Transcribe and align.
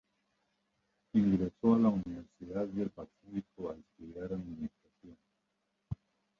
Ingresó 1.13 1.75
a 1.75 1.77
la 1.77 1.89
Universidad 1.89 2.65
del 2.65 2.89
Pacífico 2.89 3.69
a 3.69 3.75
estudiar 3.75 4.33
Administración. 4.33 5.15